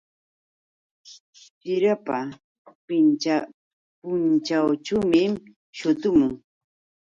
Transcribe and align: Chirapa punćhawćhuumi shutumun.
Chirapa 1.59 2.17
punćhawćhuumi 2.85 5.23
shutumun. 5.77 6.31